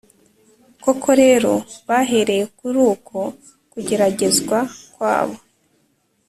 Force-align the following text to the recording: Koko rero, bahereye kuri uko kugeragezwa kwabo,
Koko 0.83 1.09
rero, 1.21 1.53
bahereye 1.87 2.43
kuri 2.57 2.77
uko 2.91 3.17
kugeragezwa 3.71 4.57
kwabo, 4.93 5.37